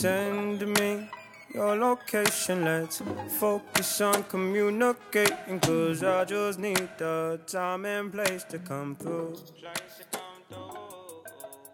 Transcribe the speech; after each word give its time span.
Send 0.00 0.66
me 0.78 1.08
your 1.54 1.76
location. 1.76 2.64
Let's 2.64 3.02
focus 3.38 4.00
on 4.00 4.24
communicating. 4.24 5.60
Cause 5.60 6.02
I 6.02 6.24
just 6.24 6.58
need 6.58 6.88
the 6.96 7.38
time 7.46 7.84
and 7.84 8.10
place 8.10 8.44
to 8.44 8.58
come 8.58 8.94
through. 8.94 9.36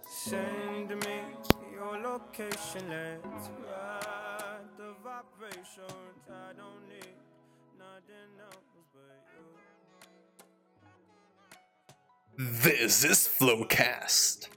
Send 0.08 0.88
me 0.88 1.20
your 1.72 1.98
location. 1.98 2.82
Let's 2.88 3.48
ride 3.64 4.15
I 5.16 5.22
don't 6.54 6.84
need 6.90 7.16
nothing 7.78 8.36
else 8.38 8.68
but 8.92 9.24
you. 9.32 9.44
This 12.62 13.02
is 13.02 13.26
Flowcast. 13.26 14.50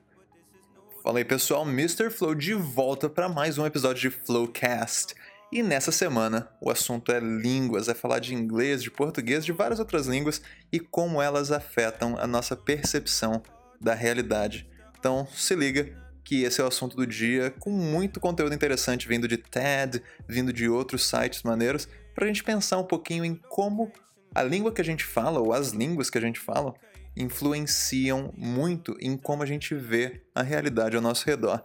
Fala 1.02 1.20
aí 1.20 1.23
pessoal, 1.23 1.66
Mr. 1.66 2.12
Flow 2.12 2.35
de 2.35 2.54
volta 2.54 3.08
para 3.09 3.30
mais 3.30 3.58
um 3.58 3.66
episódio 3.66 4.09
de 4.09 4.18
Flowcast. 4.18 5.16
E 5.49 5.63
nessa 5.63 5.94
semana 5.94 6.52
o 6.60 6.70
assunto 6.70 7.13
é 7.13 7.21
línguas, 7.21 7.88
é 7.88 7.94
falar 7.94 8.20
de 8.20 8.35
inglês, 8.35 8.84
de 8.84 8.91
português, 8.91 9.46
de 9.46 9.54
várias 9.54 9.80
outras 9.80 10.07
línguas 10.07 10.41
e 10.73 10.77
como 10.77 11.21
elas 11.21 11.54
afetam 11.54 12.18
a 12.20 12.27
nossa 12.27 12.57
percepção 12.57 13.41
da 13.80 13.94
realidade. 13.94 14.70
Então 14.99 15.26
se 15.32 15.55
liga 15.55 16.09
que 16.30 16.44
esse 16.44 16.62
é 16.62 16.64
o 16.64 16.68
assunto 16.68 16.96
do 16.96 17.08
dia, 17.08 17.50
com 17.60 17.72
muito 17.72 18.20
conteúdo 18.20 18.54
interessante 18.54 19.08
vindo 19.08 19.28
de 19.28 19.36
TED, 19.36 20.00
vindo 20.28 20.54
de 20.54 20.70
outros 20.70 21.10
sites 21.10 21.42
maneiros, 21.42 21.90
para 22.14 22.26
a 22.26 22.28
gente 22.28 22.44
pensar 22.44 22.78
um 22.78 22.84
pouquinho 22.84 23.26
em 23.26 23.34
como 23.34 23.92
a 24.36 24.44
língua 24.44 24.71
que 24.71 24.80
a 24.80 24.84
gente 24.86 25.04
fala, 25.04 25.40
ou 25.40 25.52
as 25.52 25.71
línguas 25.71 26.08
que 26.08 26.20
a 26.20 26.21
gente 26.21 26.40
fala, 26.40 26.76
influenciam 27.18 28.32
muito 28.38 28.96
em 29.02 29.18
como 29.18 29.41
a 29.41 29.46
gente 29.48 29.74
vê 29.74 30.21
a 30.36 30.44
realidade 30.44 30.96
ao 30.96 31.02
nosso 31.02 31.26
redor. 31.26 31.63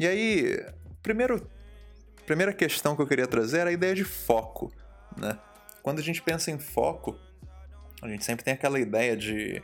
E 0.00 0.04
aí, 0.08 0.60
primeiro, 1.00 1.48
primeira 2.26 2.52
questão 2.52 2.96
que 2.96 3.02
eu 3.02 3.06
queria 3.06 3.28
trazer 3.28 3.58
era 3.58 3.70
a 3.70 3.72
ideia 3.72 3.94
de 3.94 4.02
foco. 4.02 4.72
Né? 5.16 5.38
Quando 5.80 6.00
a 6.00 6.02
gente 6.02 6.20
pensa 6.20 6.50
em 6.50 6.58
foco, 6.58 7.16
a 8.02 8.08
gente 8.08 8.24
sempre 8.24 8.44
tem 8.44 8.54
aquela 8.54 8.80
ideia 8.80 9.16
de 9.16 9.62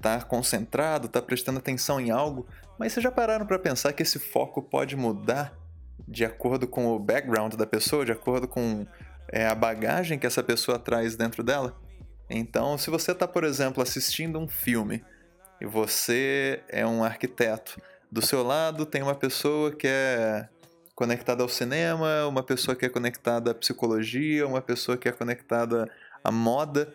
tá 0.00 0.20
concentrado, 0.22 1.08
tá 1.08 1.20
prestando 1.20 1.58
atenção 1.58 2.00
em 2.00 2.10
algo, 2.10 2.46
mas 2.78 2.92
vocês 2.92 3.04
já 3.04 3.10
pararam 3.10 3.46
para 3.46 3.58
pensar 3.58 3.92
que 3.92 4.02
esse 4.02 4.18
foco 4.18 4.62
pode 4.62 4.96
mudar 4.96 5.54
de 6.08 6.24
acordo 6.24 6.66
com 6.66 6.86
o 6.86 6.98
background 6.98 7.54
da 7.54 7.66
pessoa, 7.66 8.04
de 8.04 8.12
acordo 8.12 8.48
com 8.48 8.86
é, 9.28 9.46
a 9.46 9.54
bagagem 9.54 10.18
que 10.18 10.26
essa 10.26 10.42
pessoa 10.42 10.78
traz 10.78 11.16
dentro 11.16 11.42
dela? 11.42 11.76
Então, 12.28 12.78
se 12.78 12.90
você 12.90 13.12
está, 13.12 13.26
por 13.26 13.44
exemplo, 13.44 13.82
assistindo 13.82 14.38
um 14.38 14.48
filme 14.48 15.04
e 15.60 15.66
você 15.66 16.62
é 16.68 16.86
um 16.86 17.04
arquiteto, 17.04 17.80
do 18.10 18.24
seu 18.24 18.42
lado 18.42 18.86
tem 18.86 19.02
uma 19.02 19.14
pessoa 19.14 19.70
que 19.70 19.86
é 19.86 20.48
conectada 20.94 21.42
ao 21.42 21.48
cinema, 21.48 22.26
uma 22.26 22.42
pessoa 22.42 22.76
que 22.76 22.84
é 22.84 22.88
conectada 22.88 23.52
à 23.52 23.54
psicologia, 23.54 24.46
uma 24.46 24.60
pessoa 24.60 24.98
que 24.98 25.08
é 25.08 25.12
conectada 25.12 25.88
à 26.22 26.30
moda. 26.30 26.92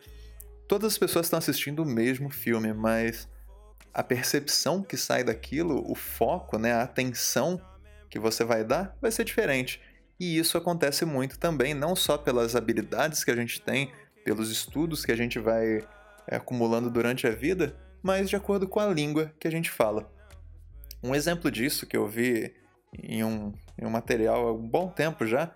Todas 0.68 0.94
as 0.94 0.98
pessoas 0.98 1.28
estão 1.28 1.40
assistindo 1.40 1.84
o 1.84 1.86
mesmo 1.86 2.30
filme, 2.30 2.74
mas 2.74 3.30
a 3.94 4.04
percepção 4.04 4.82
que 4.82 4.98
sai 4.98 5.24
daquilo, 5.24 5.84
o 5.90 5.96
foco, 5.96 6.58
né, 6.58 6.74
a 6.74 6.84
atenção 6.84 7.62
que 8.10 8.20
você 8.20 8.44
vai 8.44 8.64
dar, 8.64 8.98
vai 9.02 9.12
ser 9.12 9.24
diferente. 9.24 9.80
E 10.20 10.38
isso 10.38 10.58
acontece 10.58 11.06
muito 11.06 11.38
também, 11.38 11.74
não 11.74 11.96
só 11.96 12.18
pelas 12.18 12.56
habilidades 12.56 13.24
que 13.24 13.32
a 13.32 13.36
gente 13.36 13.62
tem, 13.62 13.92
pelos 14.24 14.50
estudos 14.50 15.06
que 15.06 15.12
a 15.12 15.16
gente 15.16 15.38
vai 15.40 15.86
é, 16.28 16.36
acumulando 16.36 16.90
durante 16.90 17.28
a 17.28 17.32
vida, 17.32 17.76
mas 18.02 18.30
de 18.30 18.36
acordo 18.36 18.68
com 18.68 18.80
a 18.80 18.88
língua 18.88 19.32
que 19.40 19.48
a 19.48 19.52
gente 19.52 19.70
fala. 19.70 20.12
Um 21.04 21.14
exemplo 21.14 21.52
disso 21.52 21.86
que 21.86 21.96
eu 21.96 22.08
vi 22.08 22.54
em 23.04 23.24
um, 23.24 23.54
em 23.78 23.86
um 23.86 23.90
material 23.90 24.48
há 24.48 24.54
um 24.54 24.68
bom 24.68 24.90
tempo 24.90 25.26
já 25.26 25.52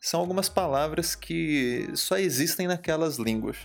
são 0.00 0.20
algumas 0.20 0.48
palavras 0.48 1.14
que 1.14 1.88
só 1.94 2.16
existem 2.18 2.66
naquelas 2.66 3.16
línguas. 3.16 3.56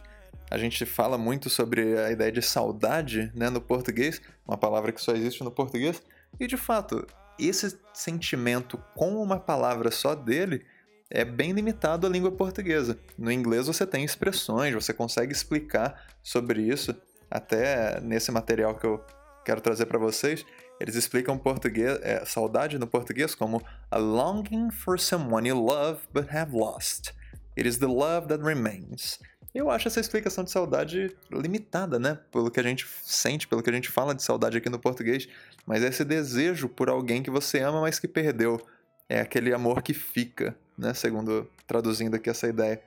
A 0.50 0.58
gente 0.58 0.86
fala 0.86 1.18
muito 1.18 1.50
sobre 1.50 1.98
a 2.00 2.12
ideia 2.12 2.32
de 2.32 2.42
saudade 2.42 3.32
né, 3.34 3.50
no 3.50 3.62
português, 3.62 4.22
uma 4.48 4.58
palavra 4.58 4.92
que 4.92 5.02
só 5.02 5.14
existe 5.14 5.44
no 5.44 5.52
português, 5.52 6.02
e 6.40 6.48
de 6.48 6.58
fato, 6.58 7.06
esse 7.40 7.78
sentimento 7.94 8.78
com 8.96 9.22
uma 9.22 9.40
palavra 9.40 9.92
só 9.92 10.16
dele 10.16 10.66
é 11.10 11.24
bem 11.24 11.52
limitado 11.52 12.08
à 12.08 12.10
língua 12.10 12.32
portuguesa. 12.32 12.98
No 13.18 13.32
inglês 13.32 13.68
você 13.68 13.86
tem 13.86 14.04
expressões, 14.04 14.74
você 14.74 14.94
consegue 14.94 15.32
explicar 15.32 16.08
sobre 16.24 16.62
isso. 16.62 16.96
Até 17.30 18.00
nesse 18.02 18.32
material 18.32 18.76
que 18.76 18.86
eu 18.86 19.04
quero 19.46 19.62
trazer 19.62 19.86
para 19.86 20.00
vocês, 20.00 20.46
eles 20.80 20.96
explicam 20.96 21.38
português, 21.38 22.00
é, 22.02 22.26
saudade 22.26 22.78
no 22.78 22.88
português 22.88 23.36
como 23.36 23.62
a 23.92 23.98
longing 23.98 24.72
for 24.72 25.00
someone 25.00 25.48
you 25.48 25.60
love 25.60 26.02
but 26.12 26.28
have 26.34 26.56
lost. 26.56 27.12
It 27.58 27.68
is 27.68 27.78
the 27.78 27.88
love 27.88 28.28
that 28.28 28.44
remains. 28.44 29.20
Eu 29.54 29.70
acho 29.70 29.88
essa 29.88 30.00
explicação 30.00 30.44
de 30.44 30.50
saudade 30.50 31.16
limitada, 31.32 32.00
né? 32.00 32.18
Pelo 32.32 32.50
que 32.50 32.60
a 32.60 32.64
gente 32.64 32.88
sente, 33.04 33.48
pelo 33.48 33.62
que 33.62 33.70
a 33.70 33.74
gente 33.74 33.90
fala 33.90 34.16
de 34.16 34.24
saudade 34.24 34.58
aqui 34.58 34.70
no 34.70 34.80
português. 34.80 35.28
Mas 35.66 35.84
é 35.84 35.88
esse 35.88 36.04
desejo 36.04 36.68
por 36.68 36.90
alguém 36.90 37.22
que 37.22 37.30
você 37.30 37.60
ama, 37.60 37.82
mas 37.82 38.00
que 38.00 38.08
perdeu. 38.08 38.60
É 39.08 39.20
aquele 39.20 39.54
amor 39.54 39.84
que 39.84 39.94
fica 39.94 40.58
né? 40.78 40.94
Segundo 40.94 41.50
traduzindo 41.68 42.16
aqui 42.16 42.30
essa 42.30 42.48
ideia. 42.48 42.82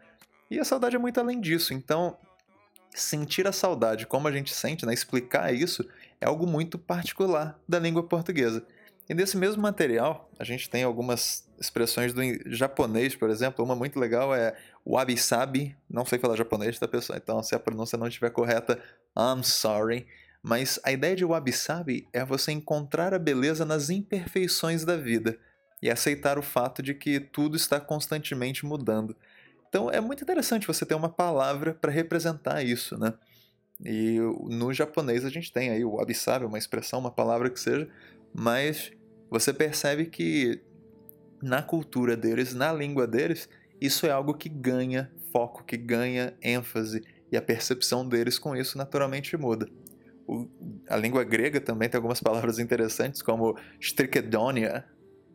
E 0.51 0.59
a 0.59 0.65
saudade 0.65 0.97
é 0.97 0.99
muito 0.99 1.19
além 1.19 1.41
disso. 1.41 1.75
Então, 1.75 2.17
sentir 2.95 3.47
a 3.47 3.53
saudade 3.53 4.07
como 4.07 4.29
a 4.29 4.33
gente 4.33 4.53
sente, 4.53 4.87
né? 4.87 4.93
Explicar 4.95 5.53
isso 5.53 5.87
é 6.21 6.27
algo 6.27 6.47
muito 6.47 6.79
particular 6.79 7.59
da 7.69 7.79
língua 7.79 8.03
portuguesa. 8.03 8.65
E 9.09 9.15
nesse 9.15 9.37
mesmo 9.37 9.63
material, 9.63 10.29
a 10.39 10.45
gente 10.45 10.69
tem 10.69 10.83
algumas 10.83 11.46
expressões 11.59 12.13
do 12.13 12.23
japonês, 12.47 13.15
por 13.15 13.31
exemplo. 13.31 13.65
Uma 13.65 13.75
muito 13.75 13.99
legal 13.99 14.35
é 14.35 14.57
wabi-sabi. 14.85 15.77
Não 15.89 16.05
sei 16.05 16.19
falar 16.19 16.37
japonês, 16.37 16.79
tá, 16.79 16.87
pessoal? 16.87 17.19
Então, 17.19 17.43
se 17.43 17.55
a 17.55 17.59
pronúncia 17.59 17.99
não 17.99 18.07
estiver 18.07 18.31
correta, 18.31 18.81
I'm 19.17 19.43
sorry. 19.43 20.07
Mas 20.43 20.79
a 20.85 20.93
ideia 20.93 21.17
de 21.17 21.25
wabi-sabi 21.25 22.07
é 22.13 22.25
você 22.25 22.53
encontrar 22.53 23.13
a 23.13 23.19
beleza 23.19 23.65
nas 23.65 23.91
imperfeições 23.91 24.85
da 24.85 24.97
vida 24.97 25.39
e 25.83 25.91
aceitar 25.91 26.39
o 26.39 26.43
fato 26.43 26.83
de 26.83 26.95
que 26.95 27.19
tudo 27.19 27.57
está 27.57 27.81
constantemente 27.81 28.65
mudando. 28.65 29.17
Então 29.69 29.91
é 29.91 30.01
muito 30.01 30.23
interessante 30.23 30.67
você 30.67 30.87
ter 30.87 30.95
uma 30.95 31.09
palavra 31.09 31.75
para 31.75 31.91
representar 31.91 32.63
isso, 32.63 32.97
né? 32.97 33.15
E 33.85 34.19
no 34.49 34.73
japonês 34.73 35.25
a 35.25 35.29
gente 35.29 35.53
tem 35.53 35.71
aí 35.71 35.85
o 35.85 35.97
wabi-sabi, 35.97 36.45
uma 36.45 36.59
expressão, 36.59 36.99
uma 36.99 37.11
palavra 37.11 37.51
que 37.51 37.61
seja, 37.61 37.89
mas 38.33 38.93
você 39.29 39.53
percebe 39.53 40.07
que 40.07 40.63
na 41.47 41.63
cultura 41.63 42.17
deles, 42.17 42.55
na 42.55 42.73
língua 42.73 43.07
deles, 43.07 43.49
isso 43.81 44.07
é 44.07 44.11
algo 44.11 44.35
que 44.35 44.49
ganha 44.49 45.11
foco, 45.33 45.65
que 45.65 45.77
ganha 45.77 46.35
ênfase, 46.43 47.03
e 47.31 47.37
a 47.37 47.43
percepção 47.43 48.09
deles 48.09 48.39
com 48.39 48.57
isso 48.57 48.77
naturalmente 48.77 49.37
muda. 49.37 49.69
O, 50.27 50.49
a 50.89 50.97
língua 50.97 51.23
grega 51.23 51.61
também 51.61 51.89
tem 51.89 51.99
algumas 51.99 52.21
palavras 52.21 52.59
interessantes, 52.59 53.23
como 53.23 53.57
strichedonia, 53.81 54.85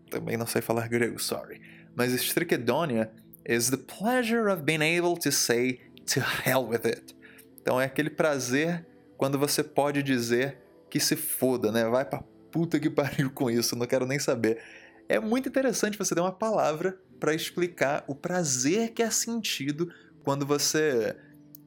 também 0.09 0.35
não 0.35 0.45
sei 0.45 0.61
falar 0.61 0.87
grego, 0.89 1.17
sorry. 1.17 1.61
Mas 1.95 2.13
Strichedonia 2.13 3.11
is 3.45 3.69
the 3.69 3.77
pleasure 3.77 4.51
of 4.51 4.63
being 4.63 4.81
able 4.81 5.17
to 5.17 5.31
say 5.31 5.79
to 6.05 6.19
hell 6.45 6.67
with 6.67 6.85
it. 6.85 7.15
Então 7.61 7.79
é 7.79 7.85
aquele 7.85 8.09
prazer 8.09 8.85
quando 9.17 9.37
você 9.37 9.63
pode 9.63 10.03
dizer 10.03 10.57
que 10.89 10.99
se 10.99 11.15
foda, 11.15 11.71
né? 11.71 11.85
Vai 11.85 12.03
pra 12.05 12.23
puta 12.51 12.79
que 12.79 12.89
pariu 12.89 13.31
com 13.31 13.49
isso, 13.49 13.75
não 13.75 13.85
quero 13.85 14.05
nem 14.05 14.19
saber. 14.19 14.61
É 15.07 15.19
muito 15.19 15.49
interessante 15.49 15.97
você 15.97 16.15
ter 16.15 16.21
uma 16.21 16.31
palavra 16.31 16.99
para 17.19 17.33
explicar 17.33 18.03
o 18.07 18.15
prazer 18.15 18.91
que 18.93 19.03
é 19.03 19.09
sentido 19.09 19.91
quando 20.23 20.45
você 20.45 21.15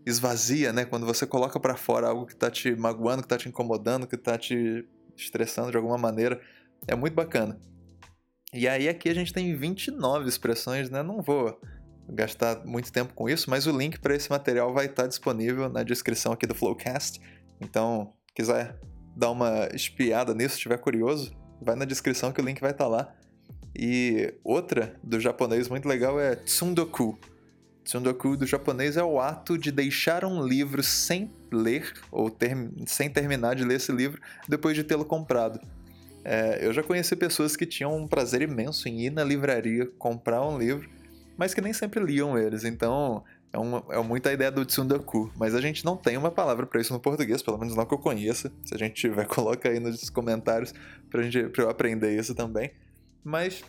esvazia, 0.06 0.72
né? 0.72 0.84
Quando 0.84 1.06
você 1.06 1.26
coloca 1.26 1.58
para 1.58 1.76
fora 1.76 2.08
algo 2.08 2.26
que 2.26 2.36
tá 2.36 2.50
te 2.50 2.74
magoando, 2.74 3.22
que 3.22 3.28
tá 3.28 3.38
te 3.38 3.48
incomodando, 3.48 4.06
que 4.06 4.16
tá 4.16 4.36
te 4.36 4.86
estressando 5.16 5.70
de 5.70 5.76
alguma 5.76 5.96
maneira. 5.96 6.40
É 6.86 6.94
muito 6.94 7.14
bacana. 7.14 7.58
E 8.52 8.68
aí 8.68 8.88
aqui 8.88 9.08
a 9.08 9.14
gente 9.14 9.32
tem 9.32 9.54
29 9.56 10.28
expressões, 10.28 10.90
né? 10.90 11.02
Não 11.02 11.22
vou 11.22 11.58
gastar 12.08 12.64
muito 12.64 12.92
tempo 12.92 13.14
com 13.14 13.28
isso, 13.28 13.48
mas 13.48 13.66
o 13.66 13.76
link 13.76 13.98
para 13.98 14.14
esse 14.14 14.30
material 14.30 14.72
vai 14.72 14.86
estar 14.86 15.06
disponível 15.06 15.68
na 15.68 15.82
descrição 15.82 16.32
aqui 16.32 16.46
do 16.46 16.54
Flowcast. 16.54 17.20
Então, 17.60 18.12
quiser 18.34 18.78
dar 19.16 19.30
uma 19.30 19.68
espiada 19.72 20.34
nisso, 20.34 20.56
estiver 20.56 20.78
curioso, 20.78 21.34
vai 21.62 21.74
na 21.74 21.84
descrição 21.84 22.32
que 22.32 22.40
o 22.40 22.44
link 22.44 22.60
vai 22.60 22.72
estar 22.72 22.86
lá. 22.86 23.14
E 23.76 24.34
outra 24.42 24.94
do 25.02 25.18
japonês 25.18 25.68
muito 25.68 25.88
legal 25.88 26.20
é 26.20 26.36
tsundoku. 26.36 27.18
Tsundoku 27.84 28.36
do 28.36 28.46
japonês 28.46 28.96
é 28.96 29.04
o 29.04 29.20
ato 29.20 29.58
de 29.58 29.70
deixar 29.70 30.24
um 30.24 30.46
livro 30.46 30.82
sem 30.82 31.30
ler 31.52 31.92
ou 32.10 32.30
ter, 32.30 32.56
sem 32.86 33.10
terminar 33.10 33.54
de 33.54 33.64
ler 33.64 33.76
esse 33.76 33.92
livro 33.92 34.20
depois 34.48 34.74
de 34.74 34.84
tê-lo 34.84 35.04
comprado. 35.04 35.60
É, 36.24 36.66
eu 36.66 36.72
já 36.72 36.82
conheci 36.82 37.14
pessoas 37.14 37.54
que 37.54 37.66
tinham 37.66 37.94
um 37.94 38.08
prazer 38.08 38.40
imenso 38.40 38.88
em 38.88 39.02
ir 39.02 39.10
na 39.10 39.22
livraria 39.22 39.86
comprar 39.98 40.42
um 40.46 40.58
livro 40.58 40.88
mas 41.36 41.52
que 41.54 41.60
nem 41.60 41.72
sempre 41.72 42.00
liam 42.00 42.38
eles. 42.38 42.64
Então, 42.64 43.24
é, 43.52 43.58
uma, 43.58 43.84
é 43.90 44.00
muito 44.02 44.28
a 44.28 44.32
ideia 44.32 44.50
do 44.50 44.64
tsundaku, 44.64 45.32
mas 45.36 45.54
a 45.54 45.60
gente 45.60 45.84
não 45.84 45.96
tem 45.96 46.16
uma 46.16 46.30
palavra 46.30 46.66
para 46.66 46.80
isso 46.80 46.92
no 46.92 47.00
português, 47.00 47.42
pelo 47.42 47.58
menos 47.58 47.74
não 47.74 47.84
que 47.84 47.94
eu 47.94 47.98
conheça. 47.98 48.52
Se 48.64 48.74
a 48.74 48.78
gente 48.78 48.94
tiver, 48.94 49.26
coloca 49.28 49.68
aí 49.68 49.80
nos 49.80 50.08
comentários 50.10 50.72
pra 51.10 51.22
eu 51.58 51.70
aprender 51.70 52.18
isso 52.18 52.34
também. 52.34 52.72
Mas 53.24 53.64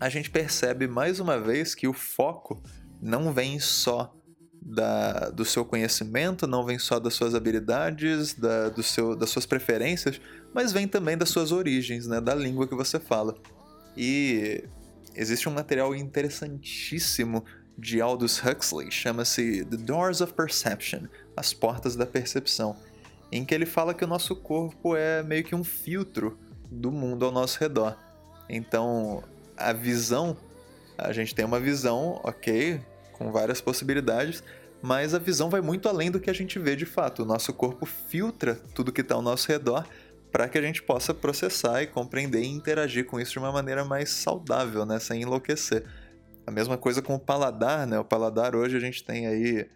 a 0.00 0.08
gente 0.08 0.28
percebe 0.28 0.86
mais 0.86 1.20
uma 1.20 1.38
vez 1.38 1.74
que 1.74 1.86
o 1.86 1.92
foco 1.92 2.60
não 3.00 3.32
vem 3.32 3.58
só 3.58 4.12
da, 4.60 5.30
do 5.30 5.44
seu 5.44 5.64
conhecimento, 5.64 6.46
não 6.46 6.64
vem 6.64 6.78
só 6.78 6.98
das 6.98 7.14
suas 7.14 7.34
habilidades, 7.34 8.34
da, 8.34 8.68
do 8.68 8.82
seu, 8.82 9.14
das 9.14 9.30
suas 9.30 9.46
preferências, 9.46 10.20
mas 10.52 10.72
vem 10.72 10.88
também 10.88 11.16
das 11.16 11.28
suas 11.28 11.52
origens, 11.52 12.06
né, 12.06 12.20
da 12.20 12.34
língua 12.34 12.66
que 12.66 12.74
você 12.74 12.98
fala. 12.98 13.36
E 13.96 14.64
existe 15.14 15.48
um 15.48 15.52
material 15.52 15.94
interessantíssimo 15.94 17.44
de 17.78 18.00
Aldous 18.00 18.42
Huxley, 18.42 18.90
chama-se 18.90 19.64
The 19.64 19.76
Doors 19.76 20.20
of 20.20 20.32
Perception, 20.32 21.02
As 21.36 21.52
Portas 21.52 21.94
da 21.94 22.06
Percepção, 22.06 22.76
em 23.30 23.44
que 23.44 23.54
ele 23.54 23.66
fala 23.66 23.94
que 23.94 24.04
o 24.04 24.08
nosso 24.08 24.34
corpo 24.34 24.96
é 24.96 25.22
meio 25.22 25.44
que 25.44 25.54
um 25.54 25.62
filtro 25.62 26.38
do 26.70 26.90
mundo 26.90 27.24
ao 27.24 27.30
nosso 27.30 27.60
redor. 27.60 27.96
Então, 28.48 29.22
a 29.56 29.72
visão, 29.72 30.36
a 30.96 31.12
gente 31.12 31.34
tem 31.34 31.44
uma 31.44 31.60
visão, 31.60 32.20
ok, 32.22 32.80
com 33.12 33.32
várias 33.32 33.60
possibilidades, 33.60 34.42
mas 34.82 35.14
a 35.14 35.18
visão 35.18 35.48
vai 35.48 35.60
muito 35.60 35.88
além 35.88 36.10
do 36.10 36.20
que 36.20 36.30
a 36.30 36.34
gente 36.34 36.58
vê 36.58 36.76
de 36.76 36.86
fato. 36.86 37.22
O 37.22 37.26
nosso 37.26 37.52
corpo 37.52 37.86
filtra 37.86 38.54
tudo 38.74 38.92
que 38.92 39.00
está 39.00 39.14
ao 39.14 39.22
nosso 39.22 39.48
redor 39.48 39.86
para 40.30 40.48
que 40.48 40.58
a 40.58 40.62
gente 40.62 40.82
possa 40.82 41.14
processar 41.14 41.82
e 41.82 41.86
compreender 41.86 42.42
e 42.42 42.46
interagir 42.46 43.06
com 43.06 43.18
isso 43.18 43.32
de 43.32 43.38
uma 43.38 43.50
maneira 43.50 43.84
mais 43.84 44.10
saudável, 44.10 44.84
né, 44.84 44.98
sem 44.98 45.22
enlouquecer. 45.22 45.84
A 46.46 46.50
mesma 46.50 46.76
coisa 46.76 47.00
com 47.00 47.14
o 47.14 47.18
paladar, 47.18 47.86
né? 47.86 47.98
O 47.98 48.04
paladar 48.04 48.54
hoje 48.54 48.76
a 48.76 48.80
gente 48.80 49.02
tem 49.02 49.26
aí, 49.26 49.66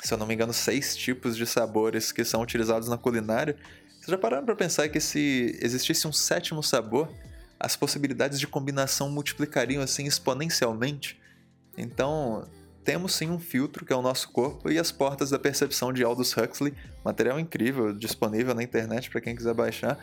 se 0.00 0.12
eu 0.12 0.18
não 0.18 0.26
me 0.26 0.34
engano, 0.34 0.52
seis 0.52 0.96
tipos 0.96 1.36
de 1.36 1.46
sabores 1.46 2.10
que 2.10 2.24
são 2.24 2.40
utilizados 2.40 2.88
na 2.88 2.98
culinária. 2.98 3.56
Vocês 3.92 4.08
já 4.08 4.18
pararam 4.18 4.44
para 4.44 4.56
pensar 4.56 4.88
que 4.88 4.98
se 4.98 5.56
existisse 5.62 6.08
um 6.08 6.12
sétimo 6.12 6.62
sabor, 6.62 7.08
as 7.58 7.76
possibilidades 7.76 8.38
de 8.38 8.46
combinação 8.46 9.10
multiplicariam 9.10 9.82
assim 9.82 10.06
exponencialmente? 10.06 11.20
Então, 11.76 12.48
temos 12.84 13.14
sim 13.14 13.30
um 13.30 13.38
filtro 13.38 13.84
que 13.84 13.92
é 13.92 13.96
o 13.96 14.02
nosso 14.02 14.30
corpo 14.30 14.70
e 14.70 14.78
as 14.78 14.92
portas 14.92 15.30
da 15.30 15.38
percepção 15.38 15.92
de 15.92 16.04
Aldous 16.04 16.36
Huxley, 16.36 16.72
material 17.04 17.38
incrível, 17.40 17.92
disponível 17.92 18.54
na 18.54 18.62
internet 18.62 19.10
para 19.10 19.20
quem 19.20 19.34
quiser 19.34 19.54
baixar, 19.54 19.98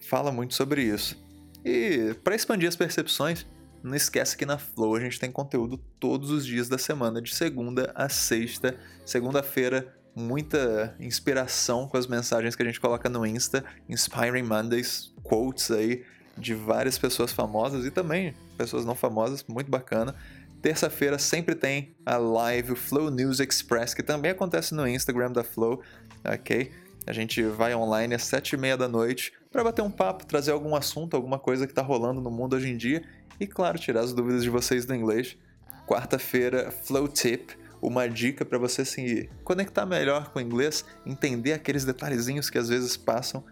fala 0.00 0.30
muito 0.30 0.54
sobre 0.54 0.82
isso. 0.82 1.16
E 1.64 2.14
para 2.22 2.34
expandir 2.34 2.68
as 2.68 2.76
percepções, 2.76 3.46
não 3.82 3.96
esquece 3.96 4.36
que 4.36 4.46
na 4.46 4.58
Flow 4.58 4.94
a 4.94 5.00
gente 5.00 5.18
tem 5.18 5.32
conteúdo 5.32 5.76
todos 5.98 6.30
os 6.30 6.44
dias 6.44 6.68
da 6.68 6.78
semana, 6.78 7.20
de 7.20 7.34
segunda 7.34 7.90
a 7.94 8.08
sexta. 8.08 8.76
Segunda-feira, 9.04 9.92
muita 10.14 10.94
inspiração 11.00 11.88
com 11.88 11.96
as 11.96 12.06
mensagens 12.06 12.54
que 12.54 12.62
a 12.62 12.66
gente 12.66 12.80
coloca 12.80 13.08
no 13.08 13.26
Insta, 13.26 13.64
Inspiring 13.88 14.42
Mondays, 14.42 15.14
quotes 15.22 15.70
aí 15.70 16.04
de 16.36 16.54
várias 16.54 16.98
pessoas 16.98 17.32
famosas 17.32 17.84
e 17.84 17.90
também 17.90 18.34
pessoas 18.56 18.84
não 18.84 18.94
famosas, 18.94 19.44
muito 19.48 19.70
bacana. 19.70 20.14
Terça-feira 20.60 21.18
sempre 21.18 21.54
tem 21.54 21.94
a 22.06 22.16
live, 22.16 22.72
o 22.72 22.76
Flow 22.76 23.10
News 23.10 23.40
Express, 23.40 23.94
que 23.94 24.02
também 24.02 24.30
acontece 24.30 24.74
no 24.74 24.86
Instagram 24.86 25.32
da 25.32 25.42
Flow, 25.42 25.82
ok? 26.24 26.70
A 27.04 27.12
gente 27.12 27.42
vai 27.42 27.74
online 27.74 28.14
às 28.14 28.24
sete 28.24 28.52
e 28.52 28.56
meia 28.56 28.76
da 28.76 28.86
noite 28.86 29.32
para 29.50 29.64
bater 29.64 29.82
um 29.82 29.90
papo, 29.90 30.24
trazer 30.24 30.52
algum 30.52 30.76
assunto, 30.76 31.16
alguma 31.16 31.38
coisa 31.38 31.66
que 31.66 31.72
está 31.72 31.82
rolando 31.82 32.20
no 32.20 32.30
mundo 32.30 32.54
hoje 32.54 32.70
em 32.70 32.76
dia 32.76 33.02
e, 33.40 33.46
claro, 33.46 33.78
tirar 33.78 34.02
as 34.02 34.12
dúvidas 34.12 34.44
de 34.44 34.50
vocês 34.50 34.86
do 34.86 34.94
inglês. 34.94 35.36
Quarta-feira, 35.84 36.70
Flow 36.70 37.08
Tip, 37.08 37.50
uma 37.82 38.08
dica 38.08 38.44
para 38.44 38.56
você 38.56 38.84
se 38.84 39.28
conectar 39.42 39.84
melhor 39.84 40.30
com 40.30 40.38
o 40.38 40.42
inglês, 40.42 40.84
entender 41.04 41.52
aqueles 41.52 41.84
detalhezinhos 41.84 42.48
que 42.48 42.56
às 42.56 42.68
vezes 42.68 42.96
passam. 42.96 43.44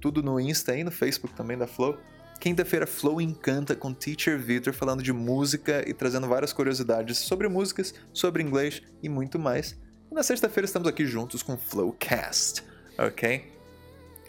Tudo 0.00 0.20
no 0.20 0.40
Insta 0.40 0.76
e 0.76 0.82
no 0.82 0.90
Facebook 0.90 1.36
também 1.36 1.56
da 1.56 1.68
Flow. 1.68 1.96
Quinta-feira, 2.40 2.86
Flow 2.86 3.20
Encanta 3.20 3.74
com 3.74 3.92
Teacher 3.92 4.38
Victor 4.38 4.72
falando 4.72 5.02
de 5.02 5.12
música 5.12 5.82
e 5.88 5.92
trazendo 5.92 6.28
várias 6.28 6.52
curiosidades 6.52 7.18
sobre 7.18 7.48
músicas, 7.48 7.92
sobre 8.12 8.44
inglês 8.44 8.80
e 9.02 9.08
muito 9.08 9.40
mais. 9.40 9.76
E 10.10 10.14
na 10.14 10.22
sexta-feira 10.22 10.64
estamos 10.64 10.86
aqui 10.86 11.04
juntos 11.04 11.42
com 11.42 11.58
Flowcast, 11.58 12.62
ok? 12.96 13.52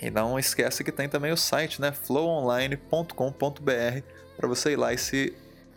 E 0.01 0.09
não 0.09 0.39
esquece 0.39 0.83
que 0.83 0.91
tem 0.91 1.07
também 1.07 1.31
o 1.31 1.37
site, 1.37 1.79
né? 1.79 1.91
flowonline.com.br 1.91 3.13
para 4.35 4.47
você 4.47 4.71
ir 4.71 4.75
lá 4.75 4.91
e 4.91 4.97
se 4.97 5.35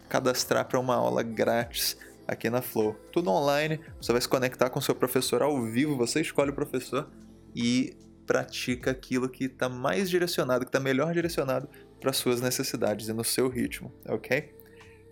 cadastrar 0.09 0.67
para 0.67 0.81
uma 0.81 0.95
aula 0.95 1.23
grátis 1.23 1.99
aqui 2.27 2.49
na 2.49 2.63
Flow. 2.63 2.95
Tudo 3.13 3.31
online, 3.31 3.79
você 4.01 4.11
vai 4.11 4.21
se 4.23 4.29
conectar 4.29 4.71
com 4.71 4.81
seu 4.81 4.95
professor 4.95 5.43
ao 5.43 5.63
vivo, 5.63 5.99
você 5.99 6.23
escolhe 6.23 6.51
o 6.51 6.55
professor 6.55 7.11
e 7.55 7.95
pratica 8.27 8.93
aquilo 8.93 9.29
que 9.29 9.45
está 9.45 9.69
mais 9.69 10.09
direcionado, 10.09 10.65
que 10.65 10.71
está 10.71 10.81
melhor 10.81 11.13
direcionado 11.13 11.69
para 12.03 12.13
suas 12.13 12.41
necessidades 12.41 13.09
e 13.09 13.13
no 13.13 13.25
seu 13.25 13.49
ritmo, 13.49 13.95
ok? 14.07 14.53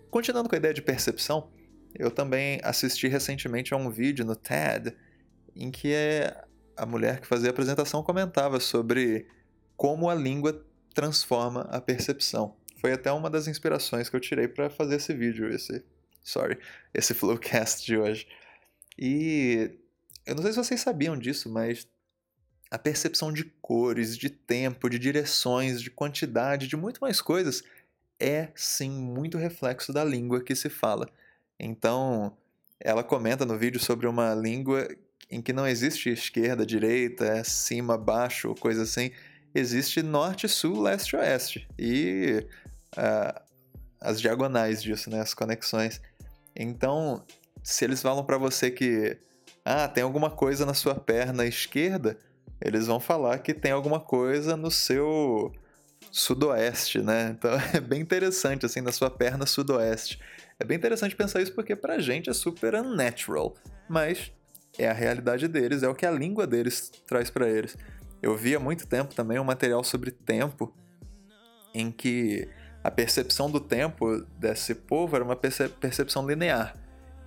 Continuando 0.09 0.49
com 0.49 0.55
a 0.55 0.57
ideia 0.57 0.73
de 0.73 0.81
percepção, 0.81 1.49
eu 1.95 2.11
também 2.11 2.59
assisti 2.63 3.07
recentemente 3.07 3.73
a 3.73 3.77
um 3.77 3.89
vídeo 3.89 4.25
no 4.25 4.35
TED 4.35 4.93
em 5.55 5.71
que 5.71 5.93
é 5.93 6.43
a 6.75 6.85
mulher 6.85 7.21
que 7.21 7.27
fazia 7.27 7.49
a 7.49 7.51
apresentação 7.51 8.03
comentava 8.03 8.59
sobre 8.59 9.25
como 9.75 10.09
a 10.09 10.15
língua 10.15 10.65
transforma 10.93 11.61
a 11.71 11.79
percepção. 11.79 12.55
Foi 12.79 12.91
até 12.91 13.11
uma 13.11 13.29
das 13.29 13.47
inspirações 13.47 14.09
que 14.09 14.15
eu 14.15 14.19
tirei 14.19 14.47
para 14.47 14.69
fazer 14.69 14.95
esse 14.95 15.13
vídeo, 15.13 15.49
esse, 15.49 15.83
sorry, 16.21 16.57
esse 16.93 17.13
Flowcast 17.15 17.85
de 17.85 17.97
hoje. 17.97 18.27
E 18.97 19.77
eu 20.25 20.35
não 20.35 20.43
sei 20.43 20.51
se 20.51 20.57
vocês 20.57 20.81
sabiam 20.81 21.17
disso, 21.17 21.49
mas 21.49 21.87
a 22.71 22.79
percepção 22.79 23.31
de 23.31 23.43
cores, 23.61 24.17
de 24.17 24.29
tempo, 24.29 24.89
de 24.89 24.97
direções, 24.97 25.81
de 25.81 25.91
quantidade, 25.91 26.67
de 26.67 26.77
muito 26.77 26.99
mais 27.01 27.21
coisas 27.21 27.63
é 28.21 28.49
sim 28.55 28.91
muito 28.91 29.37
reflexo 29.37 29.91
da 29.91 30.03
língua 30.03 30.43
que 30.43 30.55
se 30.55 30.69
fala. 30.69 31.09
Então, 31.59 32.37
ela 32.79 33.03
comenta 33.03 33.45
no 33.45 33.57
vídeo 33.57 33.79
sobre 33.79 34.07
uma 34.07 34.33
língua 34.35 34.87
em 35.29 35.41
que 35.41 35.51
não 35.51 35.67
existe 35.67 36.09
esquerda, 36.09 36.65
direita, 36.65 37.43
cima, 37.43 37.97
baixo, 37.97 38.53
coisa 38.55 38.83
assim. 38.83 39.11
Existe 39.55 40.03
norte, 40.03 40.47
sul, 40.47 40.81
leste, 40.81 41.15
oeste. 41.15 41.67
E 41.79 42.45
uh, 42.95 43.41
as 43.99 44.21
diagonais 44.21 44.83
disso, 44.83 45.09
né? 45.09 45.19
As 45.19 45.33
conexões. 45.33 45.99
Então, 46.55 47.25
se 47.63 47.83
eles 47.85 48.01
falam 48.01 48.23
para 48.23 48.37
você 48.37 48.69
que 48.69 49.17
ah, 49.65 49.87
tem 49.87 50.03
alguma 50.03 50.29
coisa 50.29 50.65
na 50.65 50.73
sua 50.73 50.95
perna 50.95 51.45
esquerda, 51.45 52.17
eles 52.61 52.87
vão 52.87 52.99
falar 52.99 53.39
que 53.39 53.53
tem 53.53 53.71
alguma 53.71 53.99
coisa 53.99 54.55
no 54.55 54.69
seu 54.69 55.51
sudoeste, 56.11 56.99
né? 56.99 57.35
Então 57.37 57.51
é 57.73 57.79
bem 57.79 58.01
interessante 58.01 58.65
assim 58.65 58.81
na 58.81 58.91
sua 58.91 59.09
perna 59.09 59.45
sudoeste. 59.45 60.19
É 60.59 60.63
bem 60.63 60.77
interessante 60.77 61.15
pensar 61.15 61.41
isso 61.41 61.53
porque 61.53 61.75
pra 61.75 61.99
gente 61.99 62.29
é 62.29 62.33
super 62.33 62.75
unnatural, 62.75 63.55
mas 63.89 64.31
é 64.77 64.87
a 64.89 64.93
realidade 64.93 65.47
deles, 65.47 65.83
é 65.83 65.89
o 65.89 65.95
que 65.95 66.05
a 66.05 66.11
língua 66.11 66.45
deles 66.45 66.91
traz 67.07 67.29
para 67.29 67.49
eles. 67.49 67.75
Eu 68.21 68.37
vi 68.37 68.55
há 68.55 68.59
muito 68.59 68.85
tempo 68.85 69.15
também 69.15 69.39
um 69.39 69.43
material 69.43 69.83
sobre 69.83 70.11
tempo 70.11 70.73
em 71.73 71.91
que 71.91 72.47
a 72.83 72.91
percepção 72.91 73.49
do 73.49 73.59
tempo 73.59 74.23
desse 74.37 74.75
povo 74.75 75.15
era 75.15 75.25
uma 75.25 75.35
percepção 75.35 76.27
linear. 76.27 76.75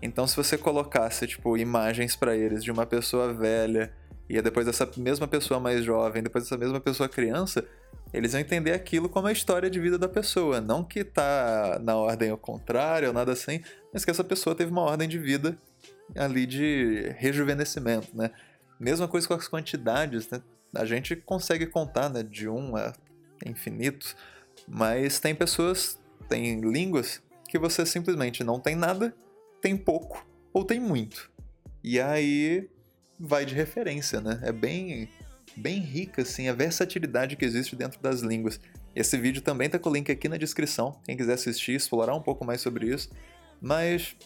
Então, 0.00 0.26
se 0.26 0.36
você 0.36 0.58
colocasse 0.58 1.26
tipo 1.26 1.56
imagens 1.56 2.14
para 2.14 2.36
eles 2.36 2.62
de 2.62 2.70
uma 2.70 2.84
pessoa 2.84 3.32
velha 3.32 3.92
e 4.28 4.40
depois 4.40 4.66
dessa 4.66 4.88
mesma 4.96 5.28
pessoa 5.28 5.60
mais 5.60 5.84
jovem, 5.84 6.22
depois 6.22 6.44
dessa 6.44 6.56
mesma 6.56 6.80
pessoa 6.80 7.08
criança, 7.08 7.64
eles 8.12 8.32
vão 8.32 8.40
entender 8.40 8.72
aquilo 8.72 9.08
como 9.08 9.26
a 9.26 9.32
história 9.32 9.68
de 9.68 9.80
vida 9.80 9.98
da 9.98 10.08
pessoa, 10.08 10.60
não 10.60 10.84
que 10.84 11.04
tá 11.04 11.80
na 11.82 11.96
ordem 11.96 12.30
ao 12.30 12.38
contrário 12.38 13.08
ou 13.08 13.14
nada 13.14 13.32
assim, 13.32 13.60
mas 13.92 14.04
que 14.04 14.10
essa 14.10 14.24
pessoa 14.24 14.54
teve 14.54 14.70
uma 14.70 14.82
ordem 14.82 15.08
de 15.08 15.18
vida 15.18 15.58
ali 16.16 16.46
de 16.46 17.12
rejuvenescimento, 17.18 18.16
né? 18.16 18.30
Mesma 18.78 19.08
coisa 19.08 19.26
com 19.26 19.34
as 19.34 19.48
quantidades, 19.48 20.28
né? 20.30 20.40
A 20.74 20.84
gente 20.84 21.16
consegue 21.16 21.66
contar, 21.66 22.08
né, 22.08 22.22
de 22.22 22.48
um 22.48 22.76
a 22.76 22.92
infinitos, 23.44 24.16
mas 24.66 25.20
tem 25.20 25.34
pessoas, 25.34 25.98
tem 26.28 26.60
línguas 26.60 27.22
que 27.48 27.58
você 27.58 27.84
simplesmente 27.84 28.42
não 28.42 28.58
tem 28.58 28.74
nada, 28.74 29.14
tem 29.60 29.76
pouco 29.76 30.26
ou 30.52 30.64
tem 30.64 30.80
muito. 30.80 31.30
E 31.82 32.00
aí 32.00 32.68
vai 33.24 33.44
de 33.44 33.54
referência, 33.54 34.20
né? 34.20 34.40
É 34.42 34.52
bem 34.52 35.08
bem 35.56 35.78
rica 35.78 36.22
assim 36.22 36.48
a 36.48 36.52
versatilidade 36.52 37.36
que 37.36 37.44
existe 37.44 37.76
dentro 37.76 38.00
das 38.00 38.20
línguas. 38.20 38.58
Esse 38.94 39.16
vídeo 39.16 39.42
também 39.42 39.68
tá 39.68 39.78
com 39.78 39.88
o 39.88 39.92
link 39.92 40.10
aqui 40.10 40.28
na 40.28 40.36
descrição, 40.36 41.00
quem 41.04 41.16
quiser 41.16 41.34
assistir, 41.34 41.72
explorar 41.72 42.14
um 42.14 42.22
pouco 42.22 42.44
mais 42.44 42.60
sobre 42.60 42.88
isso. 42.92 43.10
Mas 43.60 44.16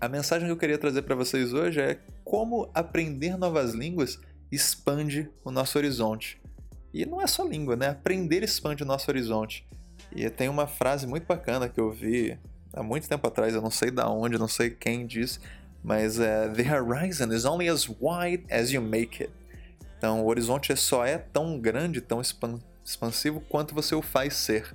a 0.00 0.08
mensagem 0.08 0.46
que 0.46 0.52
eu 0.52 0.56
queria 0.56 0.78
trazer 0.78 1.02
para 1.02 1.14
vocês 1.14 1.52
hoje 1.52 1.80
é 1.80 1.98
como 2.24 2.70
aprender 2.74 3.36
novas 3.36 3.72
línguas 3.72 4.20
expande 4.50 5.30
o 5.44 5.50
nosso 5.50 5.78
horizonte. 5.78 6.40
E 6.92 7.06
não 7.06 7.20
é 7.20 7.26
só 7.26 7.44
língua, 7.44 7.74
né? 7.74 7.88
Aprender 7.88 8.42
expande 8.42 8.82
o 8.82 8.86
nosso 8.86 9.10
horizonte. 9.10 9.66
E 10.14 10.28
tem 10.28 10.48
uma 10.48 10.66
frase 10.66 11.06
muito 11.06 11.26
bacana 11.26 11.68
que 11.68 11.80
eu 11.80 11.90
vi 11.90 12.38
há 12.72 12.82
muito 12.82 13.08
tempo 13.08 13.26
atrás, 13.26 13.54
eu 13.54 13.62
não 13.62 13.70
sei 13.70 13.90
da 13.90 14.08
onde, 14.08 14.38
não 14.38 14.48
sei 14.48 14.70
quem 14.70 15.06
disse, 15.06 15.38
mas 15.82 16.20
é 16.20 16.48
The 16.48 16.62
horizon 16.62 17.32
is 17.32 17.44
only 17.44 17.68
as 17.68 17.88
wide 17.88 18.44
as 18.50 18.70
you 18.70 18.82
make 18.82 19.22
it. 19.22 19.32
Então, 19.98 20.22
o 20.22 20.26
horizonte 20.26 20.74
só 20.76 21.04
é 21.04 21.18
tão 21.18 21.60
grande, 21.60 22.00
tão 22.00 22.20
expansivo 22.84 23.40
quanto 23.40 23.74
você 23.74 23.94
o 23.94 24.02
faz 24.02 24.34
ser. 24.34 24.74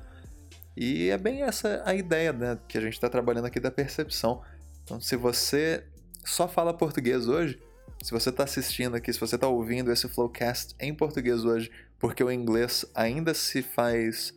E 0.76 1.10
é 1.10 1.18
bem 1.18 1.42
essa 1.42 1.82
a 1.86 1.96
ideia 1.96 2.32
né, 2.32 2.58
que 2.68 2.78
a 2.78 2.82
gente 2.82 2.94
está 2.94 3.10
trabalhando 3.10 3.46
aqui 3.46 3.60
da 3.60 3.72
percepção. 3.72 4.42
Então, 4.84 5.02
se 5.02 5.16
você 5.16 5.84
só 6.24 6.48
fala 6.48 6.74
português 6.74 7.28
hoje, 7.28 7.60
se 8.02 8.12
você 8.12 8.30
está 8.30 8.44
assistindo 8.44 8.96
aqui, 8.96 9.12
se 9.12 9.20
você 9.20 9.36
está 9.36 9.48
ouvindo 9.48 9.92
esse 9.92 10.08
Flowcast 10.08 10.76
em 10.80 10.94
português 10.94 11.44
hoje, 11.44 11.72
porque 12.00 12.24
o 12.24 12.32
inglês 12.32 12.86
ainda 12.94 13.34
se 13.34 13.62
faz 13.62 14.34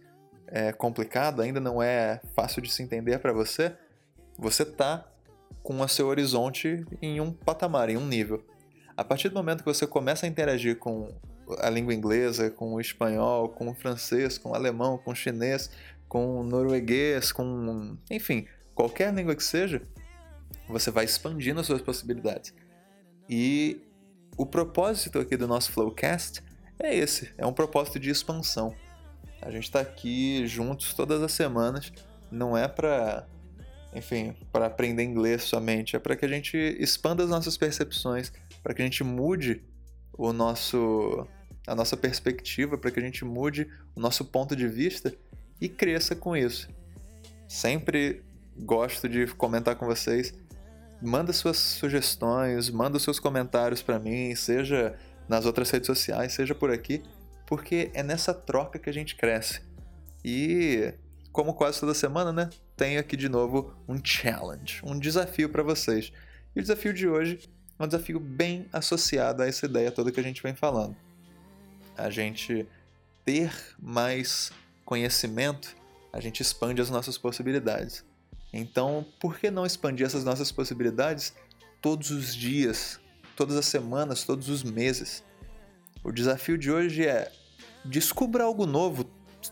é, 0.47 0.73
complicado, 0.73 1.43
ainda 1.43 1.61
não 1.61 1.83
é 1.83 2.21
fácil 2.35 2.63
de 2.63 2.73
se 2.73 2.83
entender 2.83 3.19
para 3.19 3.33
você, 3.33 3.77
você 4.39 4.63
está 4.63 5.10
com 5.63 5.81
o 5.81 5.89
seu 5.89 6.07
horizonte 6.09 6.85
em 7.01 7.21
um 7.21 7.33
patamar, 7.33 7.91
em 7.91 7.97
um 7.97 8.07
nível. 8.07 8.45
A 8.97 9.05
partir 9.05 9.29
do 9.29 9.35
momento 9.35 9.65
que 9.65 9.73
você 9.73 9.87
começa 9.87 10.27
a 10.27 10.29
interagir 10.29 10.79
com 10.79 11.09
a 11.59 11.71
língua 11.71 11.95
inglesa, 11.95 12.51
com 12.51 12.75
o 12.75 12.81
espanhol, 12.81 13.49
com 13.49 13.69
o 13.69 13.75
francês, 13.75 14.39
com 14.39 14.51
o 14.51 14.55
alemão, 14.55 14.99
com 14.99 15.11
o 15.11 15.15
chinês, 15.15 15.71
com 16.09 16.41
o 16.41 16.43
norueguês, 16.43 17.33
com. 17.33 17.97
enfim, 18.11 18.47
qualquer 18.75 19.13
língua 19.13 19.35
que 19.35 19.45
seja, 19.45 19.83
você 20.69 20.91
vai 20.91 21.05
expandindo 21.05 21.61
as 21.61 21.67
suas 21.67 21.83
possibilidades. 21.83 22.55
E 23.29 23.81
o 24.37 24.47
propósito 24.47 25.19
aqui 25.19 25.37
do 25.37 25.47
nosso 25.47 25.73
Flowcast 25.73 26.43
é 26.79 26.95
esse: 26.95 27.33
é 27.39 27.47
um 27.47 27.53
propósito 27.53 27.99
de 27.99 28.11
expansão. 28.11 28.75
A 29.43 29.51
gente 29.51 29.65
está 29.65 29.81
aqui 29.81 30.47
juntos 30.47 30.93
todas 30.95 31.23
as 31.23 31.33
semanas, 31.33 31.93
não 32.31 32.57
é 32.57 32.69
para 32.69 33.27
enfim, 33.95 34.35
para 34.53 34.67
aprender 34.67 35.03
inglês 35.03 35.43
somente, 35.43 35.97
é 35.97 35.99
para 35.99 36.17
que 36.17 36.25
a 36.25 36.29
gente 36.29 36.57
expanda 36.79 37.25
as 37.25 37.31
nossas 37.31 37.57
percepções, 37.57 38.33
para 38.63 38.75
que 38.75 38.83
a 38.83 38.85
gente 38.85 39.03
mude 39.03 39.63
o 40.13 40.33
nosso 40.33 41.27
a 41.67 41.75
nossa 41.75 41.97
perspectiva, 41.97 42.77
para 42.77 42.91
que 42.91 42.99
a 42.99 43.03
gente 43.03 43.25
mude 43.25 43.69
o 43.95 44.01
nosso 44.01 44.25
ponto 44.25 44.57
de 44.57 44.67
vista 44.67 45.15
e 45.61 45.69
cresça 45.69 46.17
com 46.17 46.37
isso. 46.37 46.69
Sempre 47.47 48.23
gosto 48.57 49.09
de 49.09 49.27
comentar 49.27 49.77
com 49.77 49.87
vocês. 49.87 50.33
Manda 51.01 51.33
suas 51.33 51.59
sugestões, 51.59 52.71
manda 52.71 52.99
seus 52.99 53.21
comentários 53.21 53.83
para 53.83 53.99
mim, 53.99 54.35
seja 54.35 54.99
nas 55.29 55.47
outras 55.47 55.71
redes 55.71 55.87
sociais, 55.87 56.33
seja 56.33 56.55
por 56.55 56.71
aqui, 56.71 57.03
porque 57.47 57.91
é 57.95 58.03
nessa 58.03 58.35
troca 58.35 58.79
que 58.79 58.91
a 58.91 58.93
gente 58.93 59.15
cresce. 59.15 59.61
E 60.25 60.93
como 61.33 61.55
quase 61.55 61.81
toda 61.81 61.95
semana, 61.95 62.33
né? 62.33 62.51
Tenho 62.81 62.99
aqui 62.99 63.15
de 63.15 63.29
novo 63.29 63.75
um 63.87 64.03
challenge, 64.03 64.81
um 64.83 64.99
desafio 64.99 65.51
para 65.51 65.63
vocês. 65.63 66.11
E 66.57 66.61
o 66.61 66.63
desafio 66.63 66.95
de 66.95 67.07
hoje 67.07 67.39
é 67.79 67.85
um 67.85 67.87
desafio 67.87 68.19
bem 68.19 68.71
associado 68.73 69.43
a 69.43 69.47
essa 69.47 69.67
ideia 69.67 69.93
toda 69.93 70.11
que 70.11 70.19
a 70.19 70.23
gente 70.23 70.43
vem 70.43 70.55
falando. 70.55 70.97
A 71.95 72.09
gente 72.09 72.67
ter 73.23 73.53
mais 73.79 74.51
conhecimento, 74.83 75.77
a 76.11 76.21
gente 76.21 76.41
expande 76.41 76.81
as 76.81 76.89
nossas 76.89 77.19
possibilidades. 77.19 78.03
Então, 78.51 79.05
por 79.21 79.39
que 79.39 79.51
não 79.51 79.67
expandir 79.67 80.07
essas 80.07 80.25
nossas 80.25 80.51
possibilidades 80.51 81.35
todos 81.83 82.11
os 82.11 82.35
dias, 82.35 82.99
todas 83.37 83.57
as 83.57 83.67
semanas, 83.67 84.25
todos 84.25 84.49
os 84.49 84.63
meses? 84.63 85.23
O 86.03 86.11
desafio 86.11 86.57
de 86.57 86.71
hoje 86.71 87.07
é 87.07 87.31
descubra 87.85 88.45
algo 88.45 88.65
novo 88.65 89.05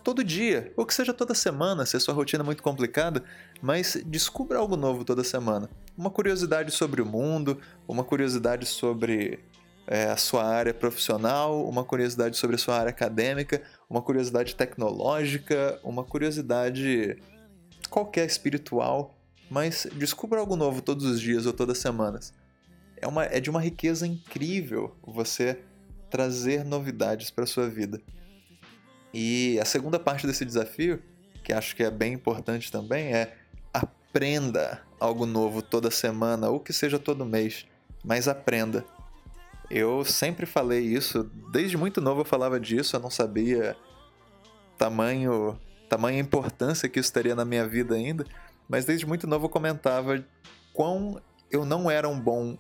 todo 0.05 0.23
dia, 0.23 0.73
ou 0.77 0.85
que 0.85 0.95
seja 0.95 1.15
toda 1.15 1.35
semana, 1.35 1.87
se 1.87 1.97
a 1.97 2.01
sua 2.01 2.15
rotina 2.15 2.43
é 2.43 2.47
muito 2.47 2.63
complicada, 2.63 3.25
mas 3.63 3.97
descubra 4.07 4.59
algo 4.59 4.77
novo 4.77 5.05
toda 5.05 5.25
semana. 5.25 5.71
Uma 5.97 6.11
curiosidade 6.11 6.71
sobre 6.71 7.01
o 7.01 7.07
mundo, 7.07 7.59
uma 7.87 8.05
curiosidade 8.05 8.67
sobre 8.67 9.41
é, 9.87 10.05
a 10.05 10.17
sua 10.17 10.45
área 10.45 10.75
profissional, 10.75 11.67
uma 11.67 11.83
curiosidade 11.83 12.37
sobre 12.37 12.57
a 12.57 12.59
sua 12.59 12.79
área 12.79 12.91
acadêmica, 12.91 13.63
uma 13.89 14.03
curiosidade 14.03 14.55
tecnológica, 14.55 15.81
uma 15.83 16.05
curiosidade 16.05 17.17
qualquer 17.89 18.27
espiritual, 18.27 19.19
mas 19.51 19.87
descubra 19.95 20.41
algo 20.41 20.57
novo 20.57 20.83
todos 20.83 21.07
os 21.07 21.21
dias 21.21 21.47
ou 21.47 21.53
todas 21.55 21.79
as 21.79 21.83
semanas. 21.83 22.35
É, 23.01 23.07
uma, 23.07 23.25
é 23.25 23.41
de 23.41 23.49
uma 23.49 23.63
riqueza 23.63 24.07
incrível 24.07 24.95
você 25.03 25.59
trazer 26.11 26.65
novidades 26.65 27.31
para 27.31 27.47
sua 27.47 27.69
vida. 27.69 28.01
E 29.21 29.59
a 29.59 29.65
segunda 29.65 29.99
parte 29.99 30.29
desse 30.29 30.45
desafio, 30.45 31.03
que 31.43 31.53
acho 31.53 31.75
que 31.75 31.83
é 31.83 31.91
bem 31.91 32.13
importante 32.13 32.71
também, 32.71 33.13
é 33.13 33.37
aprenda 33.75 34.81
algo 35.01 35.27
novo 35.27 35.61
toda 35.61 35.91
semana 35.91 36.49
ou 36.49 36.61
que 36.61 36.73
seja 36.73 37.01
todo 37.01 37.27
mês, 37.27 37.67
mas 38.05 38.29
aprenda. 38.29 38.85
Eu 39.69 40.05
sempre 40.05 40.47
falei 40.47 40.83
isso, 40.83 41.29
desde 41.51 41.77
muito 41.77 42.01
novo 42.01 42.21
eu 42.21 42.25
falava 42.25 42.61
disso, 42.61 42.95
eu 42.95 43.01
não 43.01 43.11
sabia 43.11 43.77
tamanho, 44.79 45.59
tamanha 45.89 46.21
importância 46.21 46.89
que 46.89 47.01
isso 47.01 47.13
teria 47.13 47.35
na 47.35 47.45
minha 47.45 47.67
vida 47.67 47.97
ainda, 47.97 48.25
mas 48.69 48.85
desde 48.85 49.05
muito 49.05 49.27
novo 49.27 49.47
eu 49.47 49.51
comentava 49.51 50.25
quão 50.73 51.21
eu 51.51 51.65
não 51.65 51.91
era 51.91 52.09
um 52.09 52.21
bom 52.21 52.57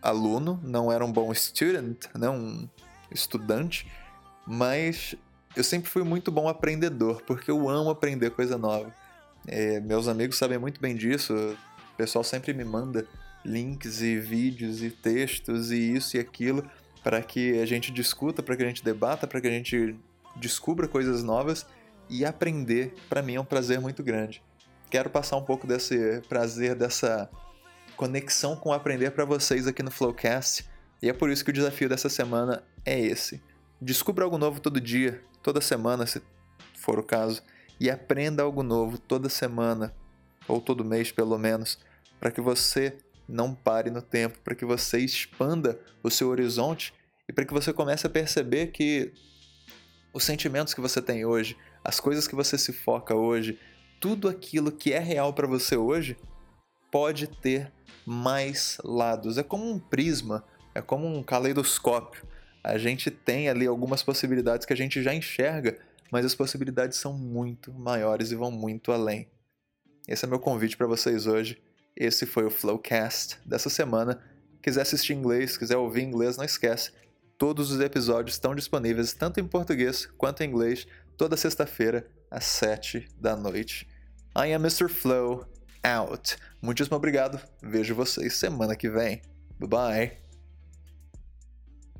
aluno, 0.00 0.60
não 0.62 0.92
era 0.92 1.04
um 1.04 1.10
bom 1.10 1.34
student, 1.34 2.04
né, 2.14 2.30
um 2.30 2.68
estudante, 3.10 3.90
mas 4.46 5.16
eu 5.56 5.64
sempre 5.64 5.88
fui 5.88 6.04
muito 6.04 6.30
bom 6.30 6.48
aprendedor, 6.48 7.22
porque 7.22 7.50
eu 7.50 7.68
amo 7.68 7.88
aprender 7.88 8.30
coisa 8.30 8.58
nova. 8.58 8.94
É, 9.46 9.80
meus 9.80 10.06
amigos 10.06 10.36
sabem 10.36 10.58
muito 10.58 10.80
bem 10.80 10.94
disso, 10.94 11.34
o 11.34 11.96
pessoal 11.96 12.22
sempre 12.22 12.52
me 12.52 12.64
manda 12.64 13.06
links 13.44 14.02
e 14.02 14.18
vídeos 14.18 14.82
e 14.82 14.90
textos 14.90 15.70
e 15.70 15.78
isso 15.78 16.16
e 16.16 16.20
aquilo 16.20 16.68
para 17.02 17.22
que 17.22 17.60
a 17.60 17.64
gente 17.64 17.92
discuta, 17.92 18.42
para 18.42 18.56
que 18.56 18.64
a 18.64 18.66
gente 18.66 18.84
debata, 18.84 19.26
para 19.26 19.40
que 19.40 19.46
a 19.46 19.50
gente 19.50 19.96
descubra 20.34 20.88
coisas 20.88 21.22
novas 21.22 21.64
e 22.10 22.24
aprender, 22.24 22.94
para 23.08 23.22
mim 23.22 23.36
é 23.36 23.40
um 23.40 23.44
prazer 23.44 23.80
muito 23.80 24.02
grande. 24.02 24.42
Quero 24.90 25.08
passar 25.08 25.36
um 25.36 25.42
pouco 25.42 25.66
desse 25.66 26.20
prazer, 26.28 26.74
dessa 26.74 27.30
conexão 27.96 28.56
com 28.56 28.72
aprender 28.72 29.12
para 29.12 29.24
vocês 29.24 29.66
aqui 29.66 29.82
no 29.82 29.90
Flowcast, 29.90 30.68
e 31.00 31.08
é 31.08 31.12
por 31.12 31.30
isso 31.30 31.44
que 31.44 31.50
o 31.50 31.54
desafio 31.54 31.88
dessa 31.88 32.08
semana 32.08 32.62
é 32.84 33.00
esse. 33.00 33.40
Descubra 33.80 34.24
algo 34.24 34.36
novo 34.36 34.60
todo 34.60 34.80
dia, 34.80 35.22
toda 35.46 35.60
semana, 35.60 36.04
se 36.06 36.20
for 36.74 36.98
o 36.98 37.04
caso, 37.04 37.40
e 37.78 37.88
aprenda 37.88 38.42
algo 38.42 38.64
novo 38.64 38.98
toda 38.98 39.28
semana, 39.28 39.94
ou 40.48 40.60
todo 40.60 40.84
mês 40.84 41.12
pelo 41.12 41.38
menos, 41.38 41.78
para 42.18 42.32
que 42.32 42.40
você 42.40 42.98
não 43.28 43.54
pare 43.54 43.88
no 43.88 44.02
tempo, 44.02 44.40
para 44.40 44.56
que 44.56 44.64
você 44.64 44.98
expanda 44.98 45.78
o 46.02 46.10
seu 46.10 46.30
horizonte 46.30 46.92
e 47.28 47.32
para 47.32 47.44
que 47.44 47.54
você 47.54 47.72
comece 47.72 48.08
a 48.08 48.10
perceber 48.10 48.72
que 48.72 49.12
os 50.12 50.24
sentimentos 50.24 50.74
que 50.74 50.80
você 50.80 51.00
tem 51.00 51.24
hoje, 51.24 51.56
as 51.84 52.00
coisas 52.00 52.26
que 52.26 52.34
você 52.34 52.58
se 52.58 52.72
foca 52.72 53.14
hoje, 53.14 53.56
tudo 54.00 54.28
aquilo 54.28 54.72
que 54.72 54.92
é 54.92 54.98
real 54.98 55.32
para 55.32 55.46
você 55.46 55.76
hoje 55.76 56.16
pode 56.90 57.28
ter 57.28 57.72
mais 58.04 58.78
lados. 58.82 59.38
É 59.38 59.44
como 59.44 59.70
um 59.70 59.78
prisma, 59.78 60.42
é 60.74 60.82
como 60.82 61.06
um 61.06 61.22
caleidoscópio 61.22 62.26
a 62.66 62.78
gente 62.78 63.10
tem 63.10 63.48
ali 63.48 63.66
algumas 63.66 64.02
possibilidades 64.02 64.66
que 64.66 64.72
a 64.72 64.76
gente 64.76 65.02
já 65.02 65.14
enxerga, 65.14 65.78
mas 66.10 66.24
as 66.24 66.34
possibilidades 66.34 66.98
são 66.98 67.12
muito 67.12 67.72
maiores 67.72 68.32
e 68.32 68.34
vão 68.34 68.50
muito 68.50 68.92
além. 68.92 69.28
Esse 70.08 70.24
é 70.24 70.28
meu 70.28 70.38
convite 70.38 70.76
para 70.76 70.86
vocês 70.86 71.26
hoje. 71.26 71.60
Esse 71.96 72.26
foi 72.26 72.44
o 72.44 72.50
Flowcast 72.50 73.38
dessa 73.44 73.70
semana. 73.70 74.20
Quiser 74.62 74.82
assistir 74.82 75.14
inglês, 75.14 75.56
quiser 75.56 75.76
ouvir 75.76 76.02
inglês, 76.02 76.36
não 76.36 76.44
esquece. 76.44 76.92
Todos 77.38 77.70
os 77.70 77.80
episódios 77.80 78.36
estão 78.36 78.54
disponíveis 78.54 79.12
tanto 79.12 79.38
em 79.38 79.46
português 79.46 80.06
quanto 80.18 80.42
em 80.42 80.48
inglês 80.48 80.86
toda 81.16 81.36
sexta-feira 81.36 82.06
às 82.30 82.44
7 82.44 83.08
da 83.20 83.36
noite. 83.36 83.86
I 84.36 84.52
am 84.52 84.62
Mr. 84.62 84.88
Flow 84.88 85.46
out. 85.82 86.36
Muitíssimo 86.60 86.96
obrigado. 86.96 87.40
Vejo 87.62 87.94
vocês 87.94 88.34
semana 88.34 88.74
que 88.74 88.88
vem. 88.88 89.22
Bye 89.58 89.68
bye. 89.68 90.25